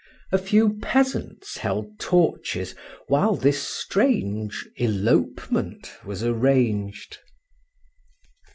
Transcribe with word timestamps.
A 0.31 0.39
few 0.39 0.79
peasants 0.79 1.57
held 1.57 1.99
torches 1.99 2.73
while 3.07 3.35
this 3.35 3.61
strange 3.61 4.67
elopement 4.77 5.93
was 6.03 6.23
arranged. 6.23 7.19